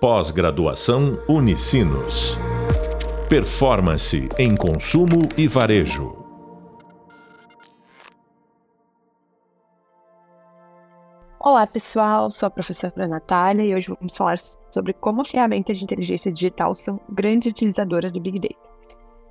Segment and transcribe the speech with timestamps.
[0.00, 2.38] Pós-graduação Unicinos.
[3.28, 6.16] Performance em consumo e varejo.
[11.40, 14.36] Olá pessoal, sou a professora Natália e hoje vamos falar
[14.70, 18.70] sobre como ferramentas de inteligência digital são grandes utilizadoras do Big Data.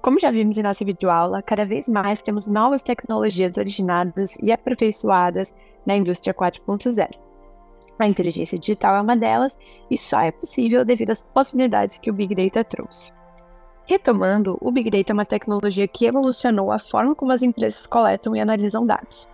[0.01, 5.55] Como já vimos em nossa videoaula, cada vez mais temos novas tecnologias originadas e aperfeiçoadas
[5.85, 7.26] na indústria 4.0.
[7.99, 9.57] A inteligência digital é uma delas
[9.89, 13.11] e só é possível devido às possibilidades que o Big Data trouxe.
[13.85, 18.35] Retomando, o Big Data é uma tecnologia que evolucionou a forma como as empresas coletam
[18.35, 19.27] e analisam dados.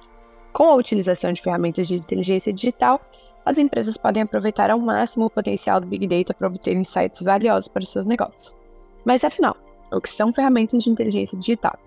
[0.54, 3.02] Com a utilização de ferramentas de inteligência digital,
[3.45, 7.68] as empresas podem aproveitar ao máximo o potencial do Big Data para obter insights valiosos
[7.68, 8.55] para seus negócios.
[9.04, 9.57] Mas afinal,
[9.91, 11.77] o que são ferramentas de inteligência digital?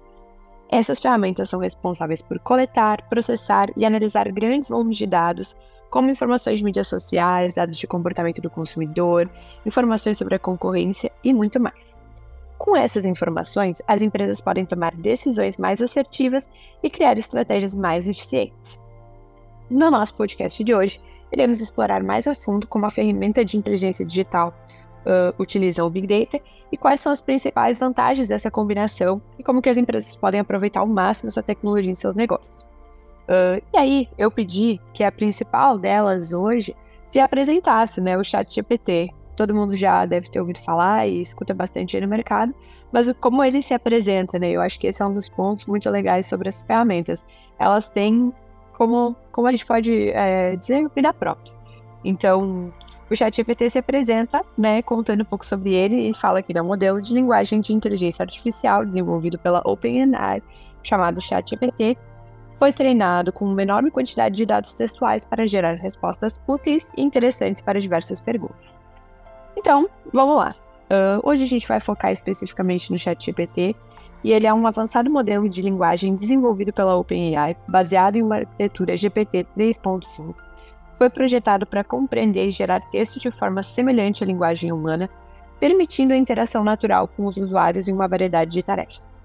[0.69, 5.57] Essas ferramentas são responsáveis por coletar, processar e analisar grandes volumes de dados
[5.91, 9.31] como informações de mídias sociais, dados de comportamento do consumidor,
[9.65, 11.97] informações sobre a concorrência e muito mais.
[12.59, 16.49] Com essas informações, as empresas podem tomar decisões mais assertivas
[16.83, 18.81] e criar estratégias mais eficientes.
[19.69, 21.01] No nosso podcast de hoje,
[21.33, 24.55] iremos explorar mais a fundo como a ferramenta de inteligência digital
[25.07, 29.61] uh, utiliza o Big Data e quais são as principais vantagens dessa combinação e como
[29.61, 32.67] que as empresas podem aproveitar ao máximo essa tecnologia em seus negócios.
[33.29, 36.75] Uh, e aí, eu pedi que a principal delas hoje
[37.09, 38.17] se apresentasse, né?
[38.17, 39.11] O Chat GPT.
[39.37, 42.55] Todo mundo já deve ter ouvido falar e escuta bastante no mercado,
[42.91, 44.51] mas como ele se apresenta, né?
[44.51, 47.25] Eu acho que esse é um dos pontos muito legais sobre as ferramentas.
[47.59, 48.33] Elas têm,
[48.79, 51.53] como, como a gente pode é, dizer, vida própria.
[52.03, 52.73] Então,
[53.11, 56.63] o ChatGPT se apresenta, né, contando um pouco sobre ele e fala que ele é
[56.63, 60.43] um modelo de linguagem de inteligência artificial desenvolvido pela OpenAI,
[60.83, 61.97] chamado ChatGPT,
[62.59, 67.63] foi treinado com uma enorme quantidade de dados textuais para gerar respostas úteis e interessantes
[67.63, 68.75] para diversas perguntas.
[69.57, 70.53] Então, vamos lá.
[70.87, 73.75] Uh, hoje a gente vai focar especificamente no ChatGPT,
[74.23, 78.97] e ele é um avançado modelo de linguagem desenvolvido pela OpenAI, baseado em uma arquitetura
[78.97, 80.35] GPT 3.5.
[80.99, 85.09] Foi projetado para compreender e gerar texto de forma semelhante à linguagem humana,
[85.61, 89.16] permitindo a interação natural com os usuários em uma variedade de tarefas.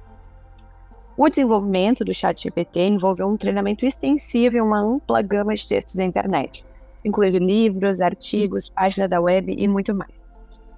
[1.18, 6.06] O desenvolvimento do ChatGPT envolveu um treinamento extensivo em uma ampla gama de textos da
[6.06, 6.66] internet,
[7.04, 10.32] incluindo livros, artigos, páginas da web e muito mais.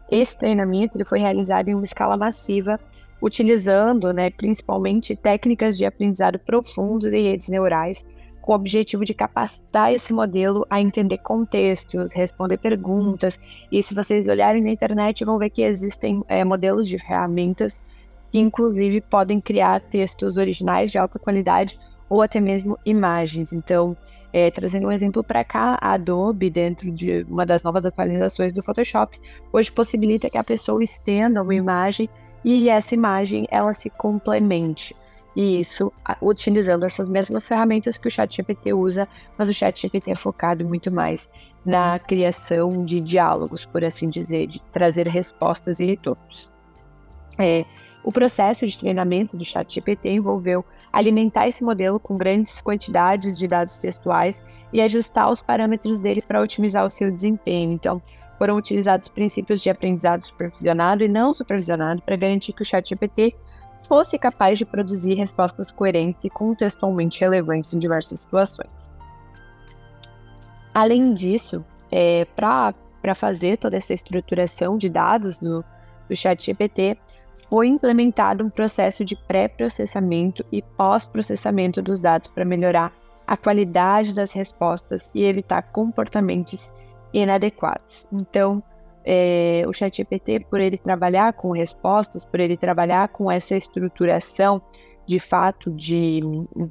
[0.10, 2.80] Esse treinamento ele foi realizado em uma escala massiva,
[3.22, 8.04] utilizando né, principalmente técnicas de aprendizado profundo de redes neurais,
[8.42, 13.40] com o objetivo de capacitar esse modelo a entender contextos, responder perguntas.
[13.72, 17.80] E se vocês olharem na internet, vão ver que existem é, modelos de ferramentas
[18.34, 21.80] que inclusive podem criar textos originais de alta qualidade
[22.10, 23.54] ou até mesmo imagens.
[23.54, 23.96] Então,
[24.34, 28.64] é, trazendo um exemplo para cá, a Adobe, dentro de uma das novas atualizações do
[28.64, 29.22] Photoshop,
[29.52, 32.10] hoje possibilita que a pessoa estenda uma imagem
[32.44, 34.96] e essa imagem ela se complemente.
[35.36, 39.08] E isso utilizando essas mesmas ferramentas que o ChatGPT usa,
[39.38, 41.30] mas o ChatGPT é focado muito mais
[41.64, 46.50] na criação de diálogos, por assim dizer, de trazer respostas e retornos.
[47.38, 47.64] É,
[48.04, 53.78] o processo de treinamento do ChatGPT envolveu alimentar esse modelo com grandes quantidades de dados
[53.78, 54.42] textuais
[54.72, 57.72] e ajustar os parâmetros dele para otimizar o seu desempenho.
[57.72, 58.02] Então,
[58.38, 63.36] foram utilizados princípios de aprendizado supervisionado e não supervisionado para garantir que o ChatGPT
[63.88, 68.82] fosse capaz de produzir respostas coerentes e contextualmente relevantes em diversas situações.
[70.74, 72.74] Além disso, é, para
[73.16, 75.64] fazer toda essa estruturação de dados no,
[76.10, 76.98] do ChatGPT,
[77.50, 82.94] foi implementado um processo de pré-processamento e pós-processamento dos dados para melhorar
[83.26, 86.74] a qualidade das respostas e evitar comportamentos
[87.14, 88.06] inadequados.
[88.12, 88.62] Então,
[89.06, 94.62] é, o ChatGPT, por ele trabalhar com respostas, por ele trabalhar com essa estruturação
[95.06, 96.22] de fato de,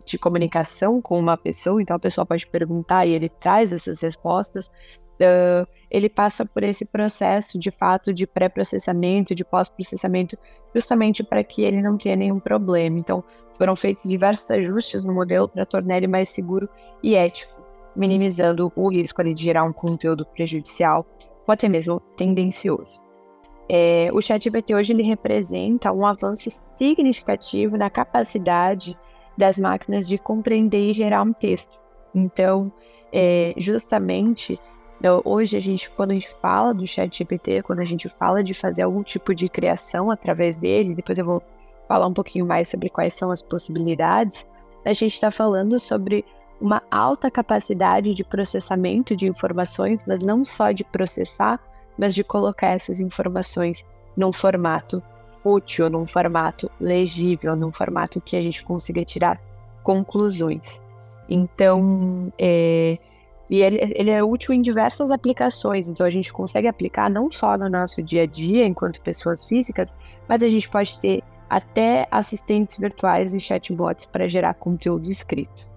[0.06, 4.70] de comunicação com uma pessoa, então a pessoa pode perguntar e ele traz essas respostas,
[5.22, 10.36] uh, ele passa por esse processo de fato de pré-processamento, de pós-processamento,
[10.74, 12.98] justamente para que ele não tenha nenhum problema.
[12.98, 13.22] Então,
[13.56, 16.68] foram feitos diversos ajustes no modelo para tornar ele mais seguro
[17.02, 17.62] e ético,
[17.94, 21.06] minimizando o risco de gerar um conteúdo prejudicial
[21.46, 23.00] ou até mesmo tendencioso.
[23.68, 28.98] É, o ChatGPT hoje ele representa um avanço significativo na capacidade
[29.36, 31.78] das máquinas de compreender e gerar um texto.
[32.14, 32.72] Então,
[33.12, 34.58] é, justamente
[35.02, 38.40] então, hoje a gente, quando a gente fala do chat GPT, quando a gente fala
[38.40, 41.42] de fazer algum tipo de criação através dele, depois eu vou
[41.88, 44.46] falar um pouquinho mais sobre quais são as possibilidades,
[44.84, 46.24] a gente está falando sobre
[46.60, 51.58] uma alta capacidade de processamento de informações, mas não só de processar,
[51.98, 53.84] mas de colocar essas informações
[54.16, 55.02] num formato
[55.44, 59.40] útil, num formato legível, num formato que a gente consiga tirar
[59.82, 60.80] conclusões.
[61.28, 62.98] Então, é,
[63.52, 67.58] e ele, ele, é útil em diversas aplicações, então a gente consegue aplicar não só
[67.58, 69.94] no nosso dia a dia, enquanto pessoas físicas,
[70.26, 75.68] mas a gente pode ter até assistentes virtuais e chatbots para gerar conteúdo escrito.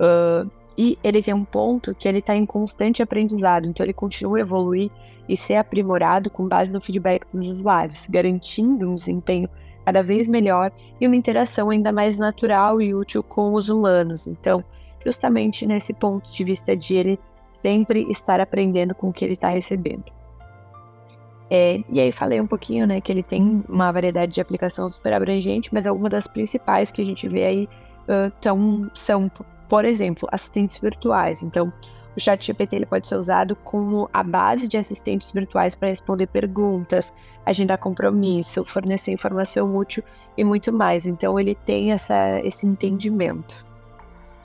[0.00, 4.38] Uh, e ele tem um ponto que ele está em constante aprendizado, então ele continua
[4.38, 4.90] a evoluir
[5.28, 9.50] e ser aprimorado com base no feedback dos usuários, garantindo um desempenho
[9.84, 14.26] cada vez melhor e uma interação ainda mais natural e útil com os humanos.
[14.26, 14.64] Então,
[15.06, 17.20] justamente nesse ponto de vista de ele
[17.62, 20.04] sempre estar aprendendo com o que ele está recebendo.
[21.48, 25.12] É, e aí falei um pouquinho, né, que ele tem uma variedade de aplicação super
[25.12, 27.68] abrangente, mas algumas das principais que a gente vê aí
[28.08, 29.30] uh, tão, são,
[29.68, 31.44] por exemplo, assistentes virtuais.
[31.44, 31.72] Então,
[32.16, 36.26] o chat GPT ele pode ser usado como a base de assistentes virtuais para responder
[36.26, 37.12] perguntas,
[37.44, 40.02] agendar compromisso, fornecer informação útil
[40.36, 41.04] e muito mais.
[41.04, 43.65] Então ele tem essa, esse entendimento.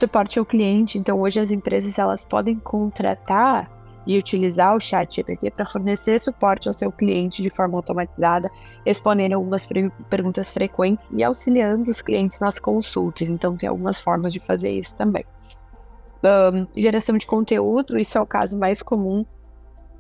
[0.02, 0.98] Suporte ao cliente.
[0.98, 3.70] Então hoje as empresas elas podem contratar
[4.08, 8.50] e utilizar o chat GPT para fornecer suporte ao seu cliente de forma automatizada,
[8.84, 9.68] respondendo algumas
[10.10, 13.30] perguntas frequentes e auxiliando os clientes nas consultas.
[13.30, 15.24] Então tem algumas formas de fazer isso também
[16.24, 19.26] um, geração de conteúdo, isso é o caso mais comum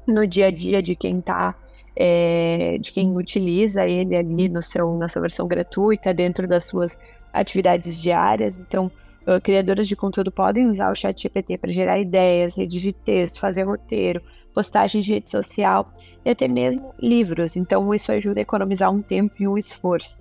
[0.07, 1.56] no dia a dia de quem está
[1.95, 6.98] é, de quem utiliza ele ali no seu, na sua versão gratuita, dentro das suas
[7.33, 8.57] atividades diárias.
[8.57, 8.89] Então,
[9.28, 13.64] uh, criadoras de conteúdo podem usar o chat GPT para gerar ideias, redigir texto, fazer
[13.64, 14.22] roteiro,
[14.54, 15.86] postagens de rede social
[16.26, 17.56] e até mesmo livros.
[17.56, 20.18] Então, isso ajuda a economizar um tempo e um esforço.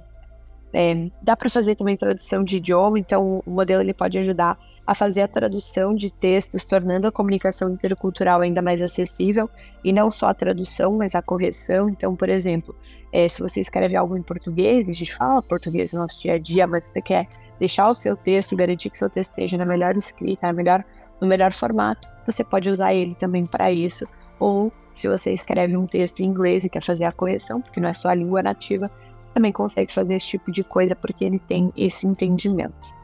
[0.73, 4.56] É, dá para fazer também tradução de idioma, então o modelo ele pode ajudar
[4.87, 9.49] a fazer a tradução de textos, tornando a comunicação intercultural ainda mais acessível,
[9.85, 11.88] e não só a tradução, mas a correção.
[11.88, 12.75] Então, por exemplo,
[13.12, 16.38] é, se você escreve algo em português, a gente fala português no nosso dia a
[16.38, 17.29] dia, mas você quer
[17.60, 20.84] deixar o seu texto, garantir que seu texto esteja na melhor escrita, na melhor,
[21.20, 24.06] no melhor formato, você pode usar ele também para isso.
[24.40, 27.90] Ou se você escreve um texto em inglês e quer fazer a correção, porque não
[27.90, 28.90] é só a língua nativa,
[29.34, 33.00] também consegue fazer esse tipo de coisa porque ele tem esse entendimento.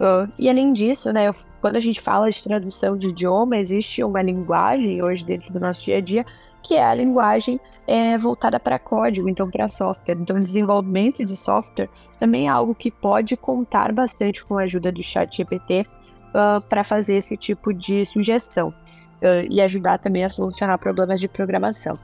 [0.00, 1.30] Uh, e além disso, né,
[1.60, 5.84] quando a gente fala de tradução de idioma, existe uma linguagem hoje dentro do nosso
[5.84, 6.24] dia a dia
[6.64, 10.16] que é a linguagem é, voltada para código, então para software.
[10.18, 15.02] Então, desenvolvimento de software também é algo que pode contar bastante com a ajuda do
[15.02, 15.86] chat GPT
[16.30, 21.28] uh, para fazer esse tipo de sugestão uh, e ajudar também a solucionar problemas de
[21.28, 21.98] programação.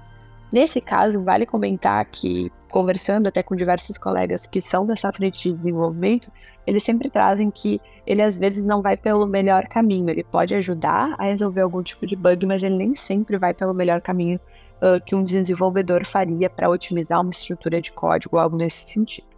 [0.52, 5.56] Nesse caso, vale comentar que, conversando até com diversos colegas que são dessa frente de
[5.56, 6.30] desenvolvimento,
[6.66, 10.10] eles sempre trazem que ele às vezes não vai pelo melhor caminho.
[10.10, 13.72] Ele pode ajudar a resolver algum tipo de bug, mas ele nem sempre vai pelo
[13.72, 14.40] melhor caminho
[14.82, 19.28] uh, que um desenvolvedor faria para otimizar uma estrutura de código algo nesse sentido.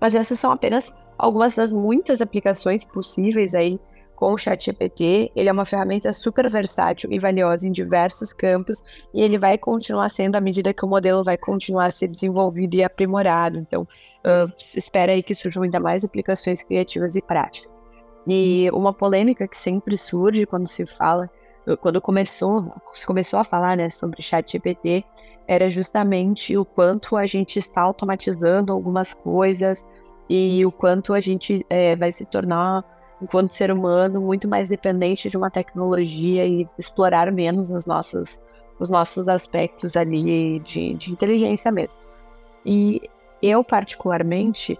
[0.00, 3.78] Mas essas são apenas algumas das muitas aplicações possíveis aí
[4.16, 5.30] com o ChatGPT.
[5.36, 8.82] Ele é uma ferramenta super versátil e valiosa em diversos campos
[9.14, 12.74] e ele vai continuar sendo à medida que o modelo vai continuar a ser desenvolvido
[12.74, 13.58] e aprimorado.
[13.58, 17.80] Então, uh, espera aí que surjam ainda mais aplicações criativas e práticas.
[18.26, 21.30] E uma polêmica que sempre surge quando se fala,
[21.80, 25.04] quando começou, se começou a falar né, sobre ChatGPT,
[25.46, 29.84] era justamente o quanto a gente está automatizando algumas coisas
[30.28, 32.84] e o quanto a gente é, vai se tornar
[33.20, 38.40] enquanto ser humano, muito mais dependente de uma tecnologia e explorar menos os nossos,
[38.78, 41.98] os nossos aspectos ali de, de inteligência mesmo.
[42.64, 43.00] E
[43.42, 44.78] eu, particularmente,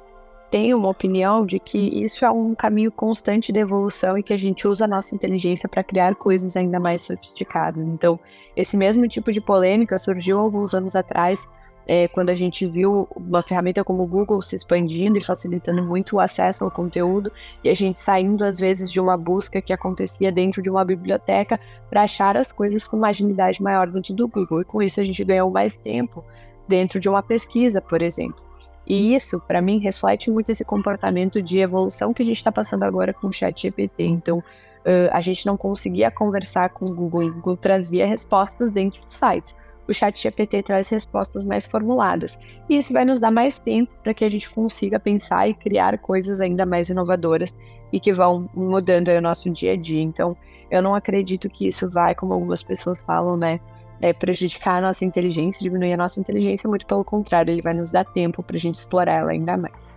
[0.51, 4.39] tenho uma opinião de que isso é um caminho constante de evolução e que a
[4.39, 7.87] gente usa a nossa inteligência para criar coisas ainda mais sofisticadas.
[7.87, 8.19] Então,
[8.57, 11.49] esse mesmo tipo de polêmica surgiu alguns anos atrás
[11.87, 16.17] é, quando a gente viu uma ferramenta como o Google se expandindo e facilitando muito
[16.17, 17.31] o acesso ao conteúdo,
[17.63, 21.59] e a gente saindo, às vezes, de uma busca que acontecia dentro de uma biblioteca
[21.89, 24.63] para achar as coisas com uma agilidade maior dentro do Google.
[24.63, 26.25] E com isso a gente ganhou mais tempo
[26.67, 28.45] dentro de uma pesquisa, por exemplo.
[28.85, 32.85] E isso, para mim, reflete muito esse comportamento de evolução que a gente está passando
[32.85, 34.05] agora com o Chat GPT.
[34.05, 39.01] Então, uh, a gente não conseguia conversar com o Google, o Google trazia respostas dentro
[39.05, 39.55] do site
[39.89, 42.39] o chat GPT traz respostas mais formuladas.
[42.69, 45.99] E isso vai nos dar mais tempo para que a gente consiga pensar e criar
[45.99, 47.57] coisas ainda mais inovadoras
[47.93, 50.03] e que vão mudando o nosso dia a dia.
[50.03, 50.37] Então,
[50.71, 53.61] eu não acredito que isso vai, como algumas pessoas falam, né,
[54.01, 57.91] é, prejudicar a nossa inteligência, diminuir a nossa inteligência, muito pelo contrário, ele vai nos
[57.91, 59.96] dar tempo para a gente explorar ela ainda mais.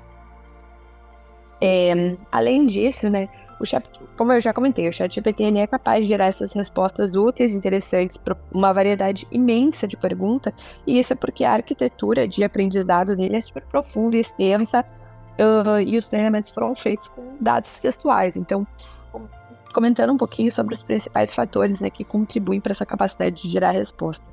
[1.62, 3.28] É, além disso, né,
[3.60, 3.86] o chat,
[4.18, 8.38] como eu já comentei, o ChatGPT é capaz de gerar essas respostas úteis, interessantes para
[8.52, 13.42] uma variedade imensa de perguntas, e isso é porque a arquitetura de aprendizado dele é
[13.42, 14.86] super profunda e extensa,
[15.40, 18.38] uh, e os treinamentos foram feitos com dados textuais.
[18.38, 18.66] Então,
[19.74, 23.72] comentando um pouquinho sobre os principais fatores né, que contribuem para essa capacidade de gerar
[23.72, 24.26] resposta.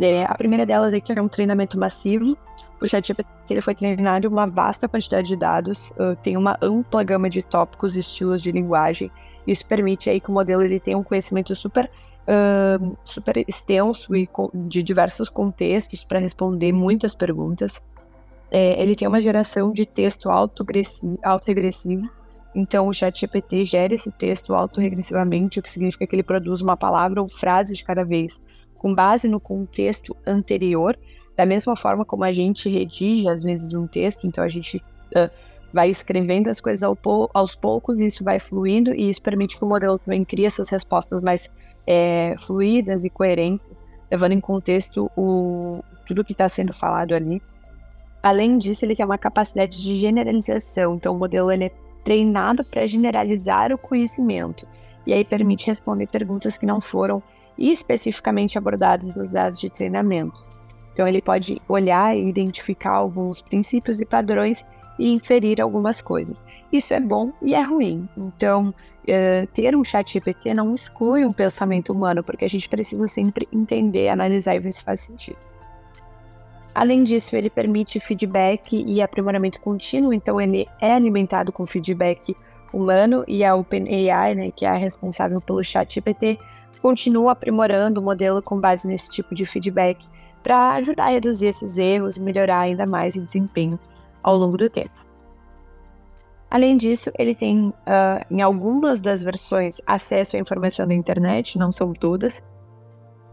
[0.00, 2.36] É, a primeira delas é que é um treinamento massivo.
[2.80, 7.02] O ChatGPT ele foi treinado em uma vasta quantidade de dados, uh, tem uma ampla
[7.02, 9.10] gama de tópicos e estilos de linguagem.
[9.46, 11.90] Isso permite aí que o modelo ele tenha um conhecimento super,
[12.28, 17.80] uh, super extenso e de diversos contextos para responder muitas perguntas.
[18.50, 22.08] É, ele tem uma geração de texto autoregressivo,
[22.54, 27.20] então, o ChatGPT gera esse texto autorregressivamente, o que significa que ele produz uma palavra
[27.20, 28.40] ou frase de cada vez,
[28.76, 30.96] com base no contexto anterior,
[31.36, 35.30] da mesma forma como a gente redige, às vezes, um texto, então a gente uh,
[35.72, 36.96] vai escrevendo as coisas ao
[37.34, 40.68] aos poucos, e isso vai fluindo, e isso permite que o modelo também crie essas
[40.68, 41.50] respostas mais
[41.86, 47.42] é, fluídas e coerentes, levando em contexto o, tudo que está sendo falado ali.
[48.22, 51.72] Além disso, ele tem uma capacidade de generalização, então o modelo ele é
[52.04, 54.66] treinado para generalizar o conhecimento,
[55.06, 57.22] e aí permite responder perguntas que não foram
[57.58, 60.53] especificamente abordadas nos dados de treinamento.
[60.94, 64.64] Então, ele pode olhar e identificar alguns princípios e padrões
[64.98, 66.42] e inferir algumas coisas.
[66.72, 68.08] Isso é bom e é ruim.
[68.16, 73.08] Então, uh, ter um chat GPT não exclui um pensamento humano, porque a gente precisa
[73.08, 75.36] sempre entender, analisar e ver se faz sentido.
[76.74, 82.36] Além disso, ele permite feedback e aprimoramento contínuo, então ele é alimentado com feedback
[82.72, 86.38] humano e a OpenAI, né, que é a responsável pelo chat GPT,
[86.82, 90.04] continua aprimorando o modelo com base nesse tipo de feedback
[90.44, 93.80] para ajudar a reduzir esses erros e melhorar ainda mais o desempenho
[94.22, 94.92] ao longo do tempo.
[96.50, 101.72] Além disso, ele tem, uh, em algumas das versões, acesso à informação da internet, não
[101.72, 102.42] são todas.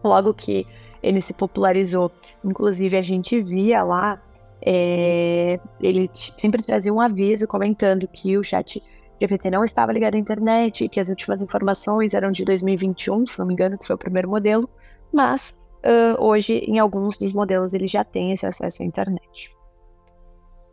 [0.02, 0.66] Logo que
[1.02, 2.10] ele se popularizou.
[2.42, 4.20] Inclusive, a gente via lá,
[4.64, 8.82] é, ele sempre trazia um aviso comentando que o chat
[9.20, 13.46] GPT não estava ligado à internet, que as últimas informações eram de 2021, se não
[13.46, 14.68] me engano, que foi o primeiro modelo,
[15.12, 15.54] mas
[15.84, 19.54] uh, hoje, em alguns dos modelos, ele já tem esse acesso à internet.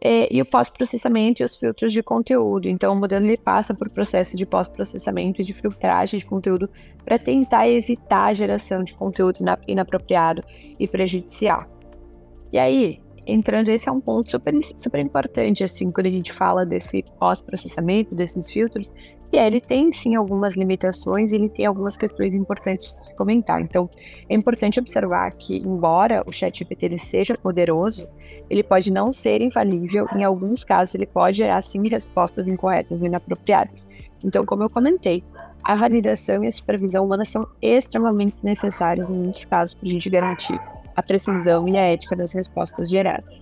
[0.01, 2.69] É, e o pós-processamento e os filtros de conteúdo.
[2.69, 6.69] Então, o modelo ele passa por processo de pós-processamento e de filtragem de conteúdo
[7.03, 10.41] para tentar evitar a geração de conteúdo inapropriado
[10.79, 11.67] e prejudicial.
[12.53, 16.65] E aí, entrando, esse é um ponto super, super importante, assim, quando a gente fala
[16.65, 18.91] desse pós-processamento, desses filtros,
[19.31, 23.61] que é, ele tem sim algumas limitações e ele tem algumas questões importantes de comentar.
[23.61, 23.89] Então,
[24.27, 28.07] é importante observar que, embora o ChatGPT ele seja poderoso,
[28.49, 30.07] ele pode não ser infalível.
[30.15, 33.87] Em alguns casos, ele pode gerar sim respostas incorretas ou inapropriadas.
[34.23, 35.23] Então, como eu comentei,
[35.63, 40.09] a validação e a supervisão humana são extremamente necessárias em muitos casos para a gente
[40.09, 40.59] garantir
[40.99, 43.39] a precisão e a ética das respostas geradas.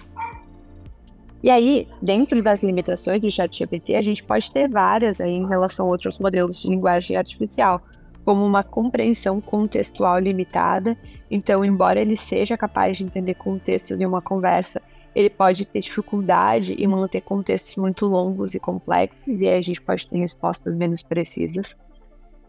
[1.44, 5.86] E aí, dentro das limitações do ChatGPT, a gente pode ter várias aí em relação
[5.86, 7.82] a outros modelos de linguagem artificial,
[8.26, 10.98] como uma compreensão contextual limitada.
[11.30, 14.82] Então, embora ele seja capaz de entender contextos em uma conversa,
[15.16, 19.82] ele pode ter dificuldade em manter contextos muito longos e complexos, e aí a gente
[19.82, 21.76] pode ter respostas menos precisas.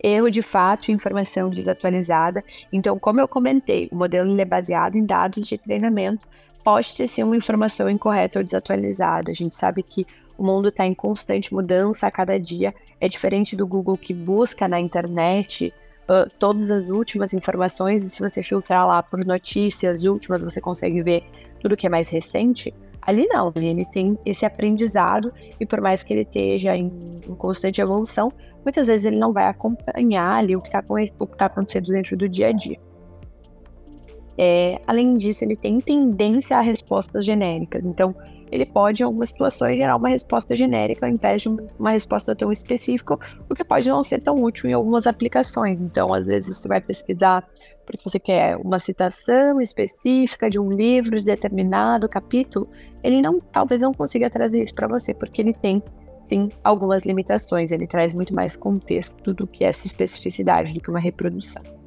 [0.02, 2.44] Erro de fato e informação desatualizada.
[2.72, 6.26] Então, como eu comentei, o modelo é baseado em dados de treinamento,
[6.62, 9.30] pode ter sim uma informação incorreta ou desatualizada.
[9.30, 12.74] A gente sabe que o mundo está em constante mudança a cada dia.
[13.00, 15.74] É diferente do Google que busca na internet
[16.08, 21.02] uh, todas as últimas informações e se você filtrar lá por notícias últimas, você consegue
[21.02, 21.24] ver
[21.60, 22.72] tudo que é mais recente.
[23.08, 26.92] Ali não, ele tem esse aprendizado e por mais que ele esteja em,
[27.26, 28.30] em constante evolução,
[28.62, 32.48] muitas vezes ele não vai acompanhar ali o que está tá acontecendo dentro do dia
[32.48, 32.78] a dia.
[34.36, 37.86] É, além disso, ele tem tendência a respostas genéricas.
[37.86, 38.14] Então,
[38.52, 42.52] ele pode, em algumas situações, gerar uma resposta genérica ao invés de uma resposta tão
[42.52, 43.14] específica,
[43.48, 45.80] o que pode não ser tão útil em algumas aplicações.
[45.80, 47.42] Então, às vezes, você vai pesquisar
[47.88, 52.66] porque você quer uma citação específica de um livro de determinado capítulo,
[53.02, 55.82] ele não, talvez não consiga trazer isso para você, porque ele tem
[56.26, 57.72] sim algumas limitações.
[57.72, 61.77] Ele traz muito mais contexto do que essa especificidade do que uma reprodução.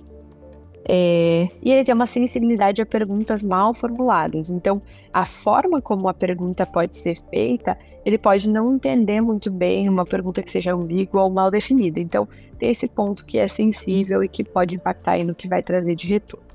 [0.88, 4.50] É, e ele tem uma sensibilidade a perguntas mal formuladas.
[4.50, 4.82] Então,
[5.14, 10.06] a forma como a pergunta pode ser feita, ele pode não entender muito bem uma
[10.06, 12.00] pergunta que seja ambígua ou mal definida.
[12.00, 15.96] Então, tem esse ponto que é sensível e que pode impactar no que vai trazer
[15.96, 16.46] de retorno.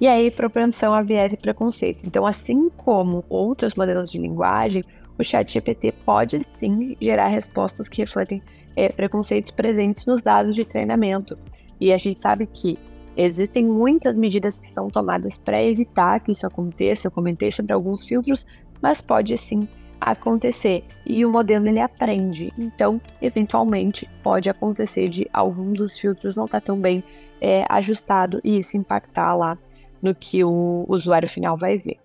[0.00, 2.06] E aí, propensão a viés e preconceito.
[2.06, 4.82] Então, assim como outros modelos de linguagem,
[5.18, 8.42] o chat GPT pode sim gerar respostas que refletem
[8.74, 11.38] é, preconceitos presentes nos dados de treinamento.
[11.80, 12.76] E a gente sabe que
[13.16, 17.06] existem muitas medidas que são tomadas para evitar que isso aconteça.
[17.06, 18.46] Eu comentei sobre alguns filtros,
[18.82, 19.66] mas pode sim
[20.00, 20.84] acontecer.
[21.06, 22.52] E o modelo ele aprende.
[22.58, 27.04] Então, eventualmente, pode acontecer de algum dos filtros não estar tá tão bem
[27.40, 29.58] é, ajustado e isso impactar lá
[30.02, 31.96] no que o usuário final vai ver.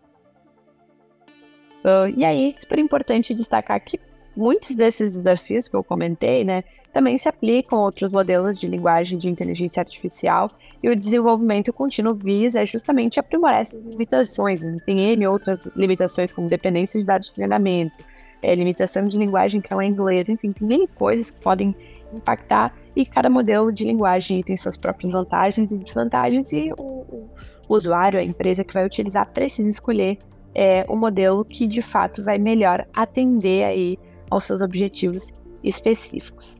[1.86, 4.00] Uh, e aí, super importante destacar que
[4.36, 9.18] muitos desses desafios que eu comentei, né, também se aplicam a outros modelos de linguagem
[9.18, 10.52] de inteligência artificial
[10.82, 14.62] e o desenvolvimento contínuo visa justamente aprimorar essas limitações.
[14.62, 14.78] Né?
[14.86, 18.04] Tem N outras limitações, como dependência de dados de treinamento,
[18.42, 21.76] é, limitação de linguagem que é o inglês, enfim, tem N coisas que podem
[22.14, 27.30] impactar e cada modelo de linguagem tem suas próprias vantagens e desvantagens e o, o,
[27.68, 30.18] usuário, a empresa que vai utilizar, precisa escolher
[30.54, 35.32] é, o modelo que de fato vai melhor atender aí aos seus objetivos
[35.64, 36.56] específicos.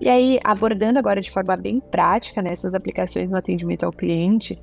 [0.00, 4.60] E aí, abordando agora de forma bem prática né, aplicações no atendimento ao cliente,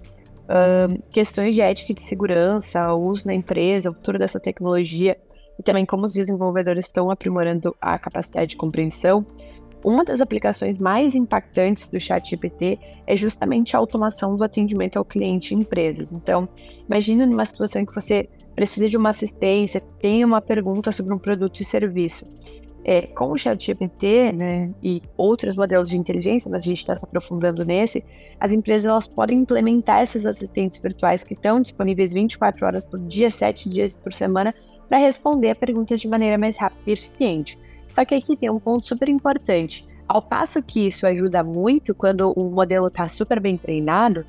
[1.12, 5.18] questões de ética e de segurança, o uso na empresa, o futuro dessa tecnologia
[5.58, 9.26] e também como os desenvolvedores estão aprimorando a capacidade de compreensão,
[9.84, 15.54] uma das aplicações mais impactantes do ChatGPT é justamente a automação do atendimento ao cliente
[15.54, 16.12] em empresas.
[16.12, 16.44] Então,
[16.90, 21.18] imagine numa situação em que você precisa de uma assistência, tem uma pergunta sobre um
[21.18, 22.26] produto e serviço.
[22.82, 27.04] É, com o ChatGPT né, e outros modelos de inteligência, mas a gente está se
[27.04, 28.04] aprofundando nesse,
[28.40, 33.30] as empresas elas podem implementar esses assistentes virtuais que estão disponíveis 24 horas por dia,
[33.30, 34.56] 7 dias por semana,
[34.88, 37.60] para responder a perguntas de maneira mais rápida e eficiente.
[37.94, 39.86] Só que aqui tem um ponto super importante.
[40.08, 44.26] Ao passo que isso ajuda muito quando o modelo está super bem treinado,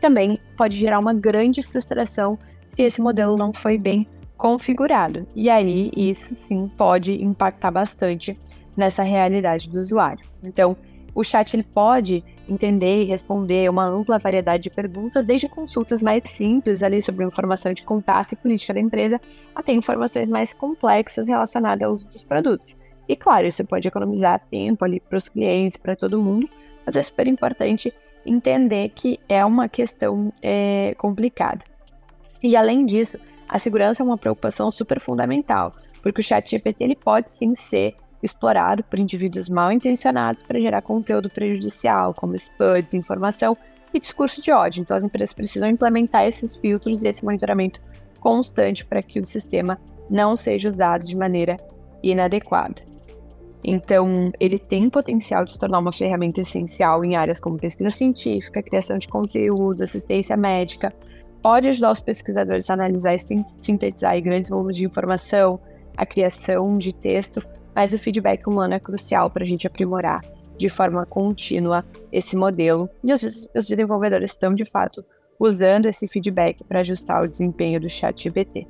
[0.00, 2.38] também pode gerar uma grande frustração
[2.68, 5.26] se esse modelo não foi bem configurado.
[5.34, 8.38] E aí, isso sim pode impactar bastante
[8.76, 10.24] nessa realidade do usuário.
[10.42, 10.76] Então,
[11.14, 16.22] o chat ele pode entender e responder uma ampla variedade de perguntas, desde consultas mais
[16.30, 19.20] simples ali sobre informação de contato e política da empresa,
[19.54, 22.76] até informações mais complexas relacionadas ao uso dos produtos.
[23.08, 26.48] E claro, isso pode economizar tempo ali para os clientes, para todo mundo,
[26.86, 27.92] mas é super importante
[28.24, 31.64] entender que é uma questão é, complicada.
[32.42, 36.96] E além disso, a segurança é uma preocupação super fundamental, porque o chat GPT ele
[36.96, 43.56] pode sim ser explorado por indivíduos mal intencionados para gerar conteúdo prejudicial, como spam, desinformação
[43.92, 44.82] e discurso de ódio.
[44.82, 47.80] Então as empresas precisam implementar esses filtros e esse monitoramento
[48.20, 49.78] constante para que o sistema
[50.10, 51.56] não seja usado de maneira
[52.02, 52.87] inadequada.
[53.64, 58.62] Então, ele tem potencial de se tornar uma ferramenta essencial em áreas como pesquisa científica,
[58.62, 60.94] criação de conteúdo, assistência médica,
[61.42, 63.18] pode ajudar os pesquisadores a analisar e
[63.58, 65.60] sintetizar grandes volumes de informação,
[65.96, 67.42] a criação de texto,
[67.74, 70.20] mas o feedback humano é crucial para a gente aprimorar
[70.56, 72.88] de forma contínua esse modelo.
[73.04, 73.22] E os,
[73.54, 75.04] os desenvolvedores estão, de fato,
[75.38, 78.66] usando esse feedback para ajustar o desempenho do chat GPT.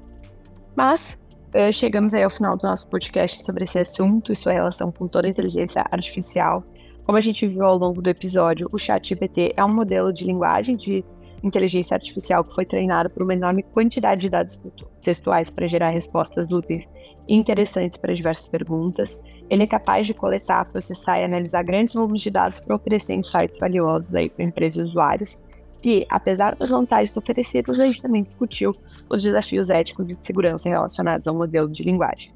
[0.77, 1.16] Mas
[1.55, 5.07] uh, chegamos aí ao final do nosso podcast sobre esse assunto e sua relação com
[5.07, 6.65] toda a inteligência artificial.
[7.05, 10.25] Como a gente viu ao longo do episódio, o chat GPT é um modelo de
[10.25, 11.05] linguagem de
[11.43, 14.61] inteligência artificial que foi treinada por uma enorme quantidade de dados
[15.03, 16.85] textuais para gerar respostas úteis
[17.29, 19.17] e interessantes para diversas perguntas.
[19.49, 23.59] Ele é capaz de coletar, processar e analisar grandes volumes de dados para oferecer insights
[23.59, 25.39] valiosos para empresas e usuários.
[25.83, 28.75] E, apesar das vantagens oferecidas, a gente também discutiu
[29.09, 32.33] os desafios éticos e de segurança relacionados ao modelo de linguagem.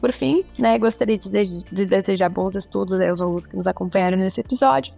[0.00, 4.40] Por fim, né, gostaria de, de desejar bons estudos aos alunos que nos acompanharam nesse
[4.40, 4.92] episódio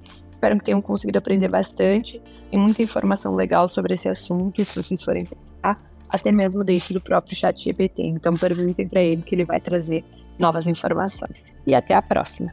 [0.44, 2.20] Espero que tenham conseguido aprender bastante.
[2.50, 5.78] Tem muita informação legal sobre esse assunto, se vocês forem pensar,
[6.10, 8.02] até mesmo dentro do próprio chat GPT.
[8.02, 10.04] Então perguntem para ele que ele vai trazer
[10.38, 11.46] novas informações.
[11.66, 12.52] E até a próxima.